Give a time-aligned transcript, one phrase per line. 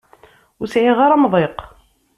[0.59, 1.57] Ur sɛiɣ ara amḍiq.